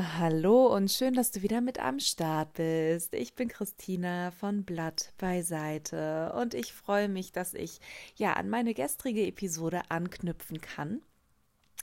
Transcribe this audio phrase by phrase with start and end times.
[0.00, 3.14] Hallo und schön, dass du wieder mit am Start bist.
[3.14, 7.80] Ich bin Christina von Blatt beiseite und ich freue mich, dass ich
[8.14, 11.00] ja an meine gestrige Episode anknüpfen kann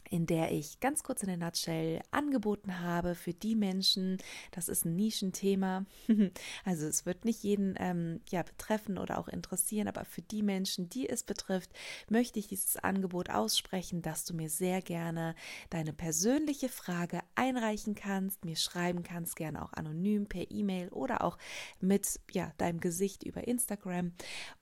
[0.09, 4.17] in der ich ganz kurz in der Nutshell angeboten habe für die Menschen,
[4.51, 5.85] das ist ein Nischenthema,
[6.65, 10.89] also es wird nicht jeden ähm, ja, betreffen oder auch interessieren, aber für die Menschen,
[10.89, 11.71] die es betrifft,
[12.09, 15.35] möchte ich dieses Angebot aussprechen, dass du mir sehr gerne
[15.69, 21.37] deine persönliche Frage einreichen kannst, mir schreiben kannst, gerne auch anonym per E-Mail oder auch
[21.79, 24.13] mit ja, deinem Gesicht über Instagram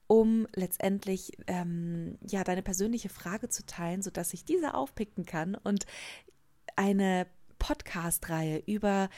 [0.08, 5.86] um letztendlich ähm, ja deine persönliche Frage zu teilen, sodass ich diese aufpicken kann und
[6.76, 7.28] eine
[7.60, 9.10] Podcast-Reihe über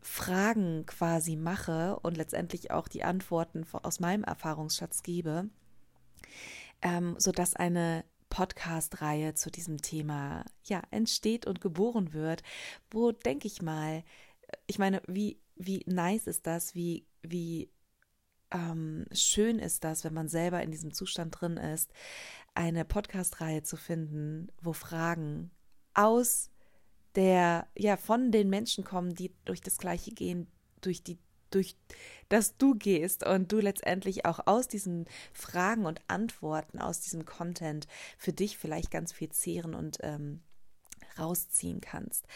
[0.00, 5.48] Fragen quasi mache und letztendlich auch die Antworten aus meinem Erfahrungsschatz gebe,
[6.82, 12.42] ähm, sodass eine Podcast-Reihe zu diesem Thema ja entsteht und geboren wird,
[12.90, 14.02] wo denke ich mal,
[14.66, 17.70] ich meine, wie wie nice ist das, wie wie
[18.54, 21.92] ähm, schön ist das, wenn man selber in diesem Zustand drin ist,
[22.54, 25.50] eine Podcast-Reihe zu finden, wo Fragen
[25.92, 26.50] aus
[27.16, 30.46] der, ja, von den Menschen kommen, die durch das Gleiche gehen,
[30.80, 31.18] durch die,
[31.50, 31.76] durch
[32.28, 37.86] das du gehst und du letztendlich auch aus diesen Fragen und Antworten, aus diesem Content
[38.18, 40.42] für dich vielleicht ganz viel zehren und ähm,
[41.18, 42.26] rausziehen kannst.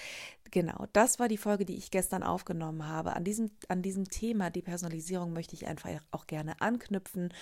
[0.51, 3.15] Genau, das war die Folge, die ich gestern aufgenommen habe.
[3.15, 7.35] An diesem, an diesem Thema, die Personalisierung, möchte ich einfach auch gerne anknüpfen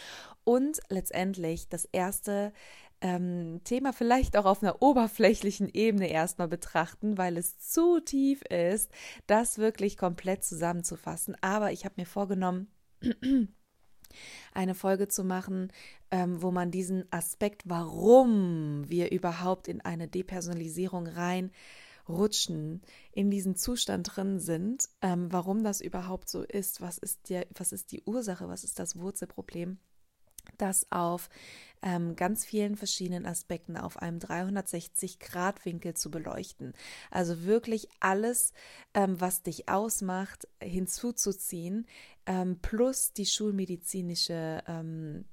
[0.44, 2.52] und letztendlich das erste
[3.00, 8.90] ähm, Thema vielleicht auch auf einer oberflächlichen Ebene erstmal betrachten, weil es zu tief ist,
[9.26, 11.36] das wirklich komplett zusammenzufassen.
[11.42, 12.68] Aber ich habe mir vorgenommen,
[14.54, 15.72] eine Folge zu machen,
[16.10, 21.06] ähm, wo man diesen Aspekt, warum wir überhaupt in eine Depersonalisierung
[22.08, 27.46] reinrutschen, in diesen Zustand drin sind, ähm, warum das überhaupt so ist, was ist, der,
[27.54, 29.78] was ist die Ursache, was ist das Wurzelproblem
[30.58, 31.28] das auf
[31.82, 36.72] ähm, ganz vielen verschiedenen Aspekten auf einem 360-Grad-Winkel zu beleuchten.
[37.10, 38.52] Also wirklich alles,
[38.94, 41.86] ähm, was dich ausmacht, hinzuzuziehen,
[42.26, 45.24] ähm, plus die schulmedizinische ähm,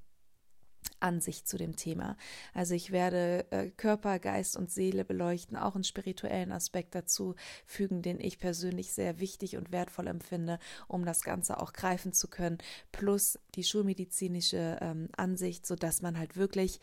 [1.04, 2.16] Ansicht zu dem Thema.
[2.54, 7.34] Also ich werde äh, Körper, Geist und Seele beleuchten, auch einen spirituellen Aspekt dazu
[7.66, 12.26] fügen, den ich persönlich sehr wichtig und wertvoll empfinde, um das Ganze auch greifen zu
[12.26, 12.58] können,
[12.90, 16.80] plus die schulmedizinische ähm, Ansicht, sodass man halt wirklich,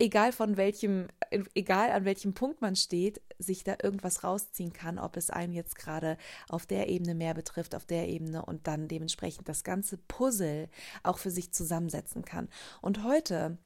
[0.00, 1.06] egal von welchem,
[1.54, 5.76] egal an welchem Punkt man steht, sich da irgendwas rausziehen kann, ob es einen jetzt
[5.76, 6.16] gerade
[6.48, 10.68] auf der Ebene mehr betrifft, auf der Ebene und dann dementsprechend das ganze Puzzle
[11.04, 12.48] auch für sich zusammensetzen kann.
[12.80, 13.58] Und heute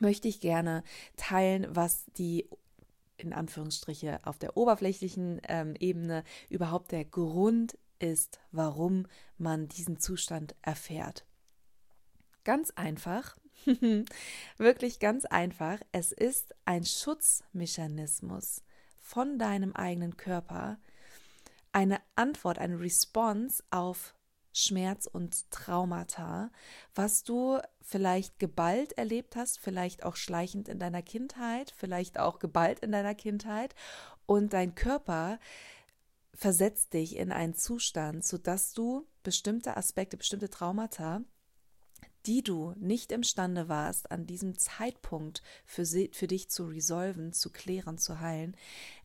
[0.00, 0.82] möchte ich gerne
[1.16, 2.48] teilen, was die
[3.18, 9.06] in Anführungsstriche auf der oberflächlichen ähm, Ebene überhaupt der Grund ist, warum
[9.38, 11.24] man diesen Zustand erfährt.
[12.44, 13.36] Ganz einfach,
[14.58, 18.62] wirklich ganz einfach, es ist ein Schutzmechanismus
[19.00, 20.78] von deinem eigenen Körper,
[21.72, 24.15] eine Antwort, eine Response auf
[24.56, 26.50] Schmerz und Traumata,
[26.94, 32.80] was du vielleicht geballt erlebt hast, vielleicht auch schleichend in deiner Kindheit, vielleicht auch geballt
[32.80, 33.74] in deiner Kindheit.
[34.24, 35.38] Und dein Körper
[36.32, 41.20] versetzt dich in einen Zustand, sodass du bestimmte Aspekte, bestimmte Traumata
[42.26, 47.50] die du nicht imstande warst, an diesem Zeitpunkt für, sie, für dich zu resolven, zu
[47.50, 48.56] klären, zu heilen,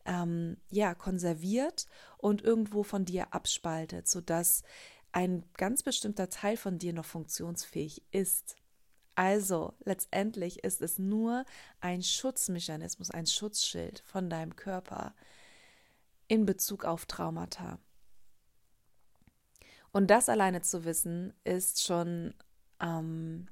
[0.04, 1.86] ähm, ja, konserviert
[2.18, 4.62] und irgendwo von dir abspaltet, sodass
[5.12, 8.56] ein ganz bestimmter Teil von dir noch funktionsfähig ist.
[9.14, 11.44] Also letztendlich ist es nur
[11.80, 15.14] ein Schutzmechanismus, ein Schutzschild von deinem Körper
[16.28, 17.78] in Bezug auf Traumata.
[19.92, 22.34] Und das alleine zu wissen, ist schon
[22.80, 23.48] ähm,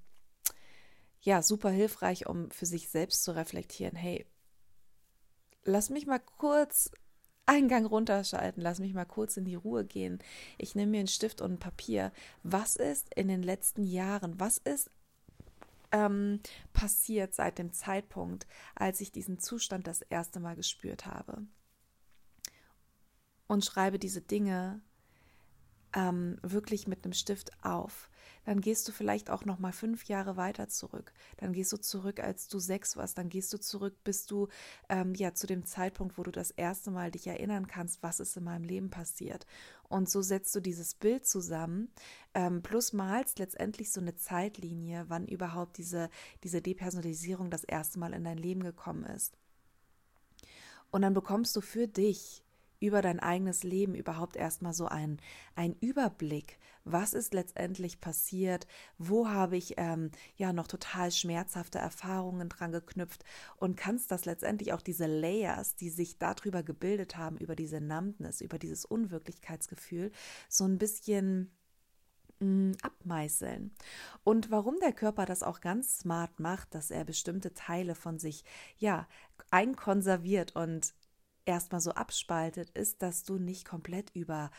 [1.21, 3.97] ja super hilfreich, um für sich selbst zu reflektieren.
[3.97, 4.27] Hey,
[5.65, 6.91] lass mich mal kurz
[7.51, 10.21] Eingang runterschalten, lass mich mal kurz in die Ruhe gehen.
[10.57, 12.13] Ich nehme mir einen Stift und ein Papier.
[12.45, 14.89] Was ist in den letzten Jahren, was ist
[15.91, 16.39] ähm,
[16.73, 18.47] passiert seit dem Zeitpunkt,
[18.77, 21.43] als ich diesen Zustand das erste Mal gespürt habe?
[23.49, 24.81] Und schreibe diese Dinge
[25.93, 28.10] ähm, wirklich mit einem Stift auf
[28.51, 31.13] dann gehst du vielleicht auch noch mal fünf Jahre weiter zurück.
[31.37, 33.17] Dann gehst du zurück, als du sechs warst.
[33.17, 34.49] Dann gehst du zurück, bis du
[34.89, 38.37] ähm, ja zu dem Zeitpunkt, wo du das erste Mal dich erinnern kannst, was ist
[38.37, 39.47] in meinem Leben passiert.
[39.89, 41.93] Und so setzt du dieses Bild zusammen,
[42.35, 46.11] ähm, plus malst letztendlich so eine Zeitlinie, wann überhaupt diese,
[46.43, 49.39] diese Depersonalisierung das erste Mal in dein Leben gekommen ist.
[50.91, 52.43] Und dann bekommst du für dich
[52.81, 55.21] über dein eigenes Leben überhaupt erstmal so einen,
[55.55, 56.59] einen Überblick.
[56.85, 58.67] Was ist letztendlich passiert?
[58.97, 63.23] Wo habe ich ähm, ja noch total schmerzhafte Erfahrungen dran geknüpft
[63.57, 68.41] und kannst das letztendlich auch diese Layers, die sich darüber gebildet haben, über diese Numbness,
[68.41, 70.11] über dieses Unwirklichkeitsgefühl,
[70.49, 71.53] so ein bisschen
[72.41, 73.73] mm, abmeißeln.
[74.25, 78.43] Und warum der Körper das auch ganz smart macht, dass er bestimmte Teile von sich
[78.79, 79.07] ja
[79.51, 80.95] einkonserviert und
[81.45, 84.51] erstmal so abspaltet, ist, dass du nicht komplett über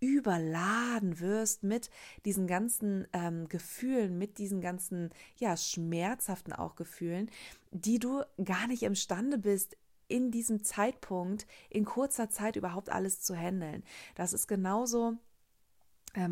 [0.00, 1.90] überladen wirst mit
[2.24, 7.30] diesen ganzen ähm, Gefühlen, mit diesen ganzen, ja, schmerzhaften auch Gefühlen,
[7.72, 9.76] die du gar nicht imstande bist,
[10.06, 13.84] in diesem Zeitpunkt in kurzer Zeit überhaupt alles zu handeln.
[14.14, 15.18] Das ist genauso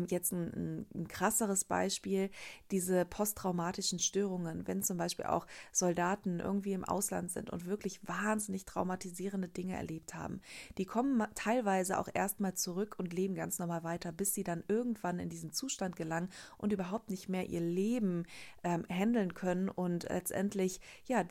[0.09, 2.29] jetzt ein, ein, ein, krasseres Beispiel,
[2.71, 8.65] diese posttraumatischen Störungen, wenn zum Beispiel auch Soldaten irgendwie im Ausland sind und wirklich wahnsinnig
[8.65, 10.41] traumatisierende Dinge erlebt haben.
[10.77, 15.19] Die kommen teilweise auch erstmal zurück und leben ganz normal weiter, bis sie dann irgendwann
[15.19, 18.25] in diesen Zustand gelangen und überhaupt nicht mehr ihr Leben
[18.63, 21.25] ähm, handeln können und letztendlich, ja,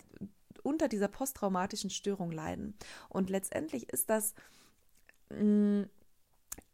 [0.63, 2.75] unter dieser posttraumatischen Störung leiden.
[3.09, 4.35] Und letztendlich ist das
[5.31, 5.91] mh, mm,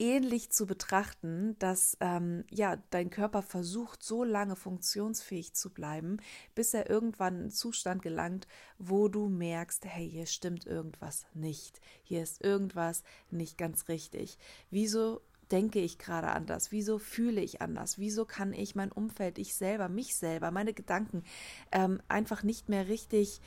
[0.02, 6.16] ähnlich zu betrachten, dass ähm, ja dein Körper versucht, so lange funktionsfähig zu bleiben,
[6.56, 11.80] bis er irgendwann in einen Zustand gelangt, wo du merkst, hey, hier stimmt irgendwas nicht,
[12.02, 14.38] hier ist irgendwas nicht ganz richtig.
[14.70, 15.20] Wieso
[15.52, 16.72] denke ich gerade anders?
[16.72, 17.98] Wieso fühle ich anders?
[17.98, 21.22] Wieso kann ich mein Umfeld, ich selber, mich selber, meine Gedanken
[21.70, 23.40] ähm, einfach nicht mehr richtig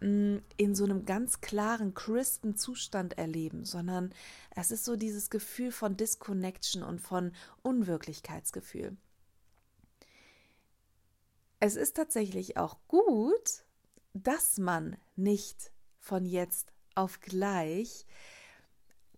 [0.00, 4.14] in so einem ganz klaren, crispen Zustand erleben, sondern
[4.56, 7.32] es ist so dieses Gefühl von Disconnection und von
[7.62, 8.96] Unwirklichkeitsgefühl.
[11.58, 13.64] Es ist tatsächlich auch gut,
[14.14, 18.06] dass man nicht von jetzt auf gleich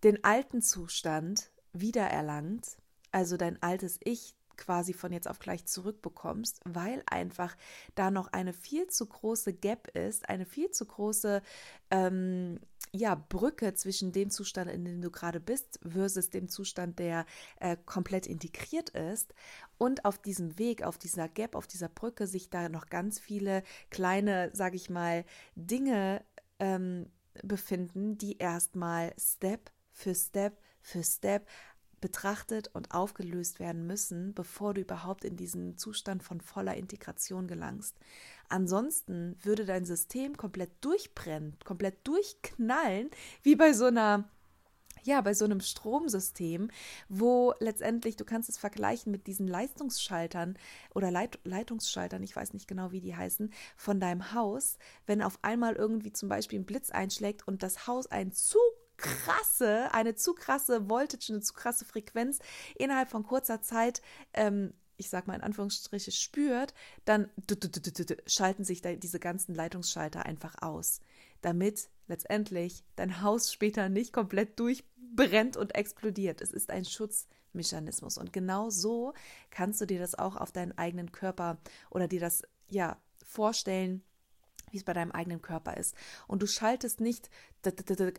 [0.03, 2.77] den alten Zustand wiedererlangt,
[3.13, 7.57] also dein altes Ich quasi von jetzt auf gleich zurückbekommst, weil einfach
[7.97, 11.43] da noch eine viel zu große Gap ist, eine viel zu große
[11.91, 12.61] ähm,
[12.93, 17.25] ja, Brücke zwischen dem Zustand, in dem du gerade bist, versus dem Zustand, der
[17.59, 19.35] äh, komplett integriert ist.
[19.79, 23.65] Und auf diesem Weg, auf dieser Gap, auf dieser Brücke sich da noch ganz viele
[23.91, 25.25] kleine, sage ich mal,
[25.57, 26.23] Dinge
[26.61, 27.11] ähm,
[27.43, 31.49] befinden, die erstmal Step für Step für Step
[32.03, 37.97] betrachtet und aufgelöst werden müssen, bevor du überhaupt in diesen Zustand von voller Integration gelangst.
[38.51, 43.09] Ansonsten würde dein System komplett durchbrennen, komplett durchknallen,
[43.43, 44.29] wie bei so einer
[45.05, 46.71] ja, bei so einem Stromsystem,
[47.09, 50.57] wo letztendlich, du kannst es vergleichen mit diesen Leistungsschaltern
[50.95, 55.39] oder Leit Leitungsschaltern, ich weiß nicht genau, wie die heißen, von deinem Haus, wenn auf
[55.43, 58.59] einmal irgendwie zum Beispiel ein Blitz einschlägt und das Haus einen zu
[59.03, 62.39] krasse, eine zu krasse Voltage, eine zu krasse Frequenz
[62.77, 64.01] innerhalb von kurzer Zeit
[64.33, 64.73] ähm,
[65.03, 67.29] ich sag mal in Anführungsstriche, spürt, dann
[68.27, 71.01] schalten sich diese ganzen Leitungsschalter einfach aus,
[71.41, 76.41] damit letztendlich dein Haus später nicht komplett durchbrennt und explodiert.
[76.41, 79.13] Es ist ein Schutzmechanismus und genau so
[79.51, 81.59] kannst du dir das auch auf deinen eigenen Körper
[81.91, 84.05] oder dir das ja vorstellen,
[84.73, 85.95] wie es bei deinem eigenen Körper ist.
[86.27, 87.31] Und du schaltest nicht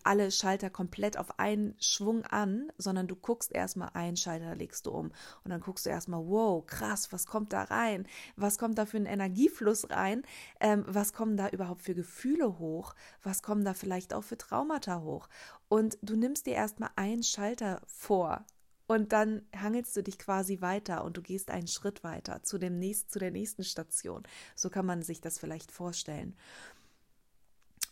[0.03, 4.91] alle Schalter komplett auf einen Schwung an, sondern du guckst erstmal einen Schalter, legst du
[4.91, 5.11] um.
[5.43, 8.07] Und dann guckst du erstmal, wow, krass, was kommt da rein?
[8.35, 10.23] Was kommt da für ein Energiefluss rein?
[10.59, 12.95] Ähm, was kommen da überhaupt für Gefühle hoch?
[13.21, 15.27] Was kommen da vielleicht auch für Traumata hoch?
[15.67, 18.45] Und du nimmst dir erstmal einen Schalter vor
[18.87, 22.79] und dann hangelst du dich quasi weiter und du gehst einen Schritt weiter zu, dem
[22.79, 24.23] nächsten, zu der nächsten Station.
[24.55, 26.35] So kann man sich das vielleicht vorstellen.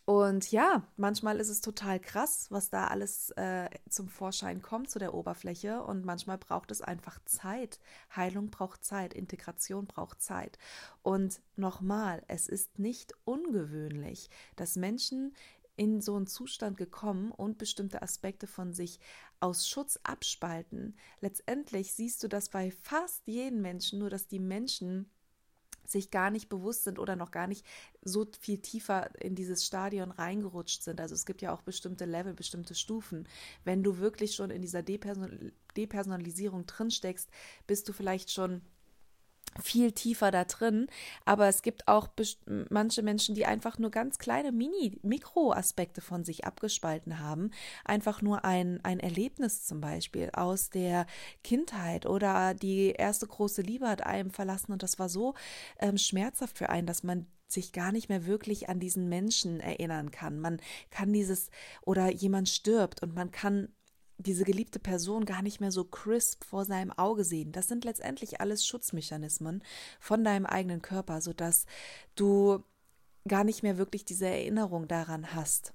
[0.06, 5.00] Und ja, manchmal ist es total krass, was da alles äh, zum Vorschein kommt zu
[5.00, 5.84] der Oberfläche.
[5.84, 7.80] Und manchmal braucht es einfach Zeit.
[8.16, 10.58] Heilung braucht Zeit, Integration braucht Zeit.
[11.04, 15.34] Und nochmal, es ist nicht ungewöhnlich, dass Menschen
[15.82, 19.00] in so einen Zustand gekommen und bestimmte Aspekte von sich
[19.40, 20.96] aus Schutz abspalten.
[21.22, 25.10] Letztendlich siehst du das bei fast jedem Menschen, nur dass die Menschen
[25.88, 27.66] sich gar nicht bewusst sind oder noch gar nicht
[28.04, 31.02] so viel tiefer in dieses Stadion reingerutscht sind.
[31.02, 33.28] Also es gibt ja auch bestimmte Level, bestimmte Stufen.
[33.64, 37.28] Wenn du wirklich schon in dieser Depersonalisierung drinsteckst,
[37.66, 38.62] bist du vielleicht schon
[39.60, 40.88] viel tiefer da drin.
[41.26, 42.08] Aber es gibt auch
[42.70, 47.52] manche Menschen, die einfach nur ganz kleine Mini-Mikro-Aspekte von sich abgespalten haben.
[47.86, 51.06] Einfach nur ein, ein Erlebnis zum Beispiel aus der
[51.44, 55.34] Kindheit oder die erste große Liebe hat einem verlassen und das war so
[55.80, 60.12] ähm, schmerzhaft für einen, dass man sich gar nicht mehr wirklich an diesen Menschen erinnern
[60.12, 60.40] kann.
[60.40, 61.50] Man kann dieses
[61.82, 63.70] oder jemand stirbt und man kann
[64.22, 67.52] diese geliebte Person gar nicht mehr so crisp vor seinem Auge sehen.
[67.52, 69.64] Das sind letztendlich alles Schutzmechanismen
[70.00, 71.66] von deinem eigenen Körper, sodass
[72.16, 72.64] du
[73.28, 75.74] gar nicht mehr wirklich diese Erinnerung daran hast.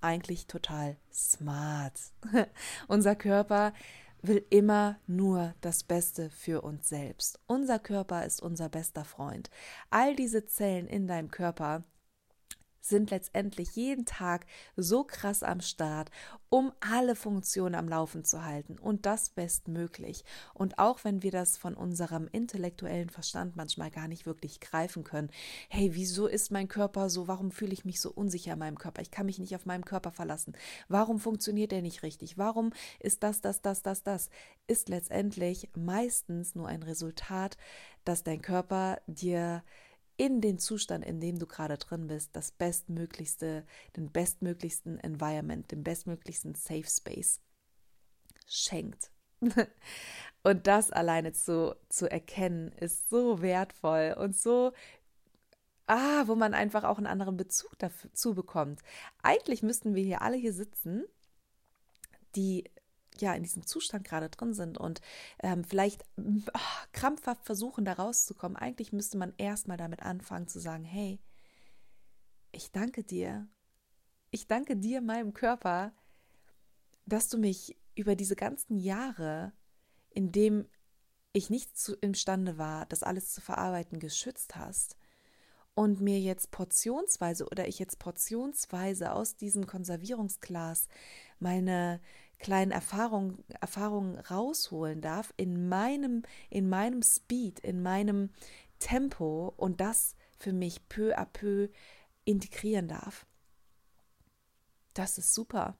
[0.00, 1.98] Eigentlich total smart.
[2.88, 3.72] Unser Körper
[4.22, 7.38] will immer nur das Beste für uns selbst.
[7.46, 9.50] Unser Körper ist unser bester Freund.
[9.90, 11.84] All diese Zellen in deinem Körper
[12.88, 16.10] sind letztendlich jeden Tag so krass am Start,
[16.48, 20.24] um alle Funktionen am Laufen zu halten und das bestmöglich.
[20.54, 25.30] Und auch wenn wir das von unserem intellektuellen Verstand manchmal gar nicht wirklich greifen können,
[25.68, 29.02] hey, wieso ist mein Körper so, warum fühle ich mich so unsicher in meinem Körper?
[29.02, 30.56] Ich kann mich nicht auf meinem Körper verlassen.
[30.88, 32.38] Warum funktioniert er nicht richtig?
[32.38, 34.30] Warum ist das, das, das, das, das?
[34.68, 37.56] Ist letztendlich meistens nur ein Resultat,
[38.04, 39.62] dass dein Körper dir
[40.16, 43.64] in den Zustand, in dem du gerade drin bist, das bestmöglichste,
[43.96, 47.40] den bestmöglichsten Environment, den bestmöglichsten Safe Space
[48.46, 49.10] schenkt.
[50.42, 54.72] und das alleine zu, zu erkennen, ist so wertvoll und so,
[55.86, 58.80] ah, wo man einfach auch einen anderen Bezug dazu bekommt.
[59.22, 61.04] Eigentlich müssten wir hier alle hier sitzen,
[62.34, 62.64] die
[63.20, 65.00] ja in diesem Zustand gerade drin sind und
[65.42, 66.58] ähm, vielleicht oh,
[66.92, 68.56] krampfhaft versuchen, da rauszukommen.
[68.56, 71.20] Eigentlich müsste man erstmal damit anfangen zu sagen, hey,
[72.52, 73.48] ich danke dir.
[74.30, 75.92] Ich danke dir, meinem Körper,
[77.06, 79.52] dass du mich über diese ganzen Jahre,
[80.10, 80.66] in dem
[81.32, 84.96] ich nicht zu, imstande war, das alles zu verarbeiten, geschützt hast
[85.76, 90.88] und mir jetzt portionsweise oder ich jetzt portionsweise aus diesem Konservierungsglas
[91.38, 92.00] meine
[92.38, 98.30] kleinen Erfahrungen, rausholen darf in meinem, in meinem Speed, in meinem
[98.78, 101.68] Tempo und das für mich peu à peu
[102.24, 103.26] integrieren darf.
[104.94, 105.76] Das ist super.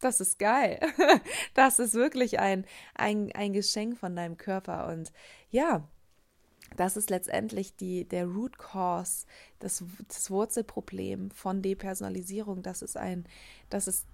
[0.00, 0.80] Das ist geil.
[1.54, 4.88] Das ist wirklich ein, ein, ein Geschenk von deinem Körper.
[4.88, 5.12] Und
[5.50, 5.88] ja,
[6.76, 9.26] das ist letztendlich die, der Root Cause,
[9.58, 12.62] das, das Wurzelproblem von Depersonalisierung.
[12.62, 13.26] Das ist ein,
[13.70, 14.06] das ist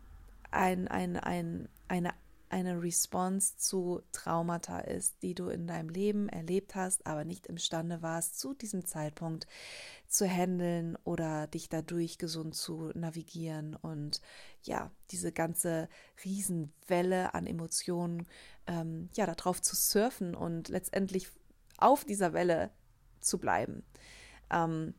[0.54, 2.14] ein, ein, ein, eine,
[2.48, 8.00] eine Response zu Traumata ist, die du in deinem Leben erlebt hast, aber nicht imstande
[8.02, 9.46] warst, zu diesem Zeitpunkt
[10.06, 14.20] zu handeln oder dich dadurch gesund zu navigieren und
[14.62, 15.88] ja, diese ganze
[16.24, 18.26] Riesenwelle an Emotionen,
[18.66, 21.28] ähm, ja, darauf zu surfen und letztendlich
[21.76, 22.70] auf dieser Welle
[23.20, 23.82] zu bleiben.
[24.50, 24.94] Ähm,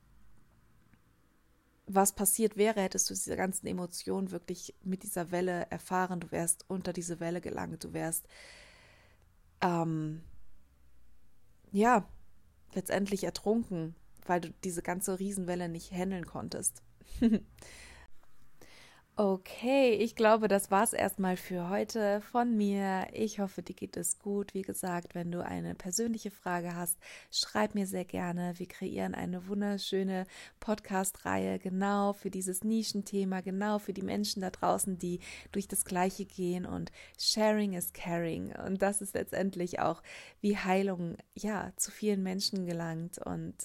[1.88, 6.66] was passiert wäre, hättest du diese ganzen Emotionen wirklich mit dieser Welle erfahren, du wärst
[6.68, 8.28] unter diese Welle gelangt, du wärst
[9.62, 10.24] ähm,
[11.72, 12.08] ja
[12.74, 16.82] letztendlich ertrunken, weil du diese ganze Riesenwelle nicht handeln konntest.
[19.18, 23.08] Okay, ich glaube, das war's erstmal für heute von mir.
[23.14, 24.54] Ich hoffe, dir geht es gut.
[24.54, 26.98] Wie gesagt, wenn du eine persönliche Frage hast,
[27.32, 28.56] schreib mir sehr gerne.
[28.58, 30.26] Wir kreieren eine wunderschöne
[30.60, 35.22] Podcast-Reihe genau für dieses Nischenthema, genau für die Menschen da draußen, die
[35.54, 38.54] durch das Gleiche gehen und Sharing is Caring.
[38.66, 40.04] Und das ist letztendlich auch,
[40.42, 43.56] wie Heilung, ja, zu vielen Menschen gelangt und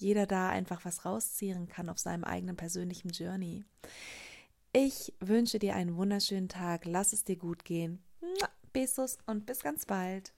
[0.00, 3.64] jeder da einfach was rausziehen kann auf seinem eigenen persönlichen Journey.
[4.72, 8.02] Ich wünsche dir einen wunderschönen Tag, lass es dir gut gehen.
[8.72, 10.32] Besos und bis ganz bald.